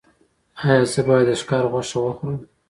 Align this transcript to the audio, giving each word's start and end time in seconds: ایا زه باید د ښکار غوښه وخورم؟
ایا 0.67 0.83
زه 0.91 1.01
باید 1.07 1.25
د 1.29 1.31
ښکار 1.41 1.65
غوښه 1.71 1.97
وخورم؟ 2.01 2.35